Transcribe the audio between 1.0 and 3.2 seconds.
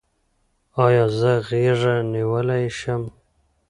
زه غیږه نیولی شم؟